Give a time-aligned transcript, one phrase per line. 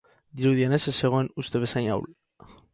[0.39, 2.11] Dirudienez, ez zegoen uste bezain ahul.